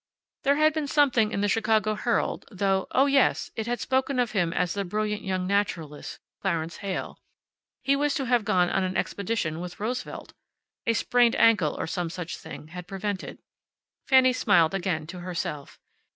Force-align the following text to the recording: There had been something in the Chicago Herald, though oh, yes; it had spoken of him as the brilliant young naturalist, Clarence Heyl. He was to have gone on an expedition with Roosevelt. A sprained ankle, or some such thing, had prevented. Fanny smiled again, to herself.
There 0.41 0.55
had 0.55 0.73
been 0.73 0.87
something 0.87 1.31
in 1.31 1.41
the 1.41 1.47
Chicago 1.47 1.93
Herald, 1.93 2.45
though 2.49 2.87
oh, 2.89 3.05
yes; 3.05 3.51
it 3.55 3.67
had 3.67 3.79
spoken 3.79 4.17
of 4.17 4.31
him 4.31 4.51
as 4.51 4.73
the 4.73 4.83
brilliant 4.83 5.21
young 5.21 5.45
naturalist, 5.45 6.17
Clarence 6.41 6.77
Heyl. 6.77 7.19
He 7.83 7.95
was 7.95 8.15
to 8.15 8.25
have 8.25 8.43
gone 8.43 8.71
on 8.71 8.83
an 8.83 8.97
expedition 8.97 9.59
with 9.59 9.79
Roosevelt. 9.79 10.33
A 10.87 10.93
sprained 10.93 11.35
ankle, 11.35 11.75
or 11.77 11.85
some 11.85 12.09
such 12.09 12.37
thing, 12.39 12.69
had 12.69 12.87
prevented. 12.87 13.37
Fanny 14.07 14.33
smiled 14.33 14.73
again, 14.73 15.05
to 15.05 15.19
herself. 15.19 15.77